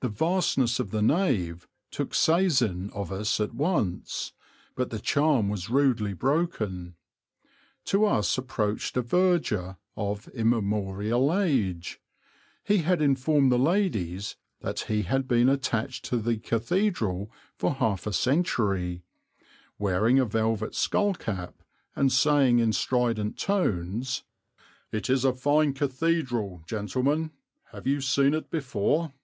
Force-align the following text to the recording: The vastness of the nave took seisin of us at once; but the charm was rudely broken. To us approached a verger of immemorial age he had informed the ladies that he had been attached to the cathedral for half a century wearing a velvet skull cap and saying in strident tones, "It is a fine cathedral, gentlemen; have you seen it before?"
The 0.00 0.08
vastness 0.08 0.78
of 0.78 0.92
the 0.92 1.02
nave 1.02 1.66
took 1.90 2.12
seisin 2.14 2.88
of 2.92 3.10
us 3.10 3.40
at 3.40 3.52
once; 3.52 4.32
but 4.76 4.90
the 4.90 5.00
charm 5.00 5.48
was 5.48 5.68
rudely 5.68 6.12
broken. 6.12 6.94
To 7.86 8.04
us 8.04 8.38
approached 8.38 8.96
a 8.96 9.02
verger 9.02 9.76
of 9.96 10.28
immemorial 10.28 11.34
age 11.36 12.00
he 12.62 12.78
had 12.78 13.02
informed 13.02 13.50
the 13.50 13.58
ladies 13.58 14.36
that 14.60 14.78
he 14.82 15.02
had 15.02 15.26
been 15.26 15.48
attached 15.48 16.04
to 16.04 16.16
the 16.18 16.36
cathedral 16.36 17.32
for 17.56 17.74
half 17.74 18.06
a 18.06 18.12
century 18.12 19.02
wearing 19.80 20.20
a 20.20 20.24
velvet 20.26 20.76
skull 20.76 21.12
cap 21.12 21.60
and 21.96 22.12
saying 22.12 22.60
in 22.60 22.72
strident 22.72 23.36
tones, 23.36 24.22
"It 24.92 25.10
is 25.10 25.24
a 25.24 25.32
fine 25.34 25.72
cathedral, 25.74 26.62
gentlemen; 26.68 27.32
have 27.72 27.88
you 27.88 28.00
seen 28.00 28.32
it 28.32 28.48
before?" 28.48 29.12